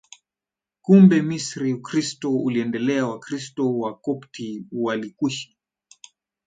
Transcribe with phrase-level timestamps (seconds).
[0.81, 5.49] Kumbe Misri Ukristo uliendelea Wakristo Wakopti walikwisha